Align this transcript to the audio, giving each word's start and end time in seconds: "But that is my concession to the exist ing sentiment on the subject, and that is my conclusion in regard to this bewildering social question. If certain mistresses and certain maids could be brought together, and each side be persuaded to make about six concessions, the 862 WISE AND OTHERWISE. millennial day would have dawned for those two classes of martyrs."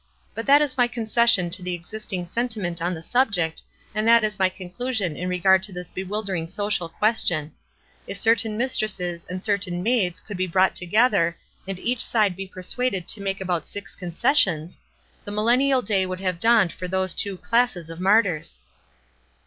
"But 0.33 0.47
that 0.47 0.63
is 0.63 0.79
my 0.79 0.87
concession 0.87 1.51
to 1.51 1.61
the 1.61 1.75
exist 1.75 2.11
ing 2.11 2.25
sentiment 2.25 2.81
on 2.81 2.95
the 2.95 3.03
subject, 3.03 3.61
and 3.93 4.07
that 4.07 4.23
is 4.23 4.39
my 4.39 4.49
conclusion 4.49 5.15
in 5.15 5.29
regard 5.29 5.61
to 5.61 5.71
this 5.71 5.91
bewildering 5.91 6.47
social 6.47 6.89
question. 6.89 7.51
If 8.07 8.17
certain 8.17 8.57
mistresses 8.57 9.27
and 9.29 9.43
certain 9.43 9.83
maids 9.83 10.19
could 10.19 10.37
be 10.37 10.47
brought 10.47 10.73
together, 10.73 11.37
and 11.67 11.77
each 11.77 12.03
side 12.03 12.35
be 12.35 12.47
persuaded 12.47 13.07
to 13.09 13.21
make 13.21 13.41
about 13.41 13.67
six 13.67 13.95
concessions, 13.95 14.79
the 15.23 15.29
862 15.31 15.35
WISE 15.35 15.35
AND 15.35 15.35
OTHERWISE. 15.35 15.35
millennial 15.35 15.81
day 15.83 16.05
would 16.07 16.19
have 16.19 16.39
dawned 16.39 16.71
for 16.73 16.87
those 16.87 17.13
two 17.13 17.37
classes 17.37 17.91
of 17.91 17.99
martyrs." 17.99 18.59